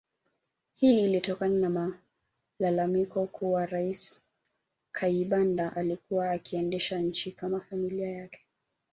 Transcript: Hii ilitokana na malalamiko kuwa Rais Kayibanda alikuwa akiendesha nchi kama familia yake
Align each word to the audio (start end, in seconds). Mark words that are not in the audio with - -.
Hii 0.75 1.03
ilitokana 1.05 1.69
na 1.69 1.93
malalamiko 2.59 3.27
kuwa 3.27 3.65
Rais 3.65 4.23
Kayibanda 4.91 5.75
alikuwa 5.75 6.31
akiendesha 6.31 6.99
nchi 6.99 7.31
kama 7.31 7.59
familia 7.61 8.09
yake 8.11 8.41